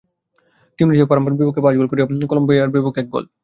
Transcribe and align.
তিউনিসিয়া 0.79 1.05
ও 1.05 1.09
পানামার 1.11 1.33
বিপক্ষে 1.33 1.63
পাঁচ 1.65 1.73
গোল 1.75 1.85
আর 1.85 2.29
কলম্বিয়ার 2.31 2.73
বিপক্ষে 2.75 3.01
এক 3.01 3.07
গোল। 3.13 3.25